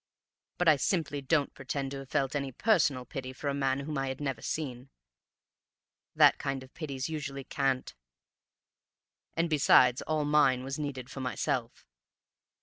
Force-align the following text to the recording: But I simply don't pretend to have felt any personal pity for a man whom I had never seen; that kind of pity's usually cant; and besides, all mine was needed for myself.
But 0.57 0.67
I 0.67 0.77
simply 0.77 1.21
don't 1.21 1.53
pretend 1.53 1.91
to 1.91 1.99
have 1.99 2.09
felt 2.09 2.35
any 2.35 2.51
personal 2.51 3.05
pity 3.05 3.33
for 3.33 3.49
a 3.49 3.53
man 3.53 3.81
whom 3.81 3.99
I 3.99 4.07
had 4.07 4.19
never 4.19 4.41
seen; 4.41 4.89
that 6.15 6.39
kind 6.39 6.63
of 6.63 6.73
pity's 6.73 7.07
usually 7.07 7.43
cant; 7.43 7.93
and 9.35 9.47
besides, 9.47 10.01
all 10.01 10.25
mine 10.25 10.63
was 10.63 10.79
needed 10.79 11.11
for 11.11 11.19
myself. 11.19 11.85